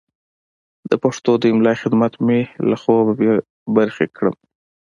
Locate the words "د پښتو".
0.89-1.31